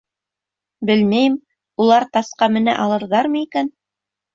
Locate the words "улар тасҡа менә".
1.85-2.77